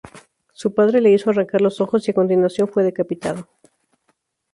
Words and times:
Su 0.53 0.73
padre 0.73 0.99
le 0.99 1.11
hizo 1.11 1.29
arrancar 1.29 1.61
los 1.61 1.79
ojos 1.79 2.07
y, 2.07 2.09
a 2.09 2.13
continuación, 2.15 2.67
fue 2.67 2.83
decapitado. 2.83 3.47